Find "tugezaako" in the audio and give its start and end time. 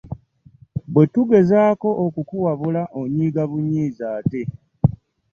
1.13-1.89